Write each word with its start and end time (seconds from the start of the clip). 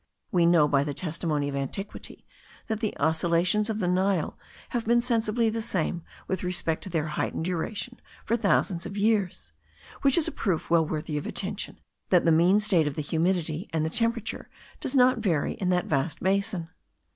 We 0.31 0.47
know 0.47 0.67
by 0.67 0.83
the 0.83 0.95
testimony 0.95 1.47
of 1.47 1.55
antiquity, 1.55 2.25
that 2.65 2.79
the 2.79 2.97
oscillations 2.97 3.69
of 3.69 3.77
the 3.77 3.87
Nile 3.87 4.35
have 4.69 4.87
been 4.87 4.99
sensibly 4.99 5.47
the 5.51 5.61
same 5.61 6.01
with 6.27 6.43
respect 6.43 6.81
to 6.85 6.89
their 6.89 7.09
height 7.09 7.35
and 7.35 7.45
duration 7.45 8.01
for 8.25 8.35
thousands 8.35 8.87
of 8.87 8.97
years; 8.97 9.51
which 10.01 10.17
is 10.17 10.27
a 10.27 10.31
proof, 10.31 10.71
well 10.71 10.87
worthy 10.87 11.19
of 11.19 11.27
attention, 11.27 11.79
that 12.09 12.25
the 12.25 12.31
mean 12.31 12.59
state 12.59 12.87
of 12.87 12.95
the 12.95 13.03
humidity 13.03 13.69
and 13.71 13.85
the 13.85 13.91
temperature 13.91 14.49
does 14.79 14.95
not 14.95 15.19
vary 15.19 15.53
in 15.53 15.69
that 15.69 15.85
vast 15.85 16.19
basin. 16.19 16.69